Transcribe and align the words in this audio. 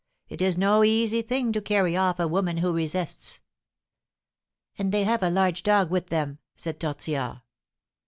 It 0.29 0.41
is 0.41 0.57
no 0.57 0.83
easy 0.83 1.21
thing 1.21 1.51
to 1.51 1.61
carry 1.61 1.95
off 1.95 2.19
a 2.19 2.27
woman 2.27 2.57
who 2.57 2.71
resists." 2.73 3.39
"And 4.75 4.91
they 4.91 5.03
have 5.03 5.21
a 5.21 5.29
large 5.29 5.61
dog 5.61 5.91
with 5.91 6.07
them," 6.07 6.39
said 6.55 6.79
Tortillard. 6.79 7.41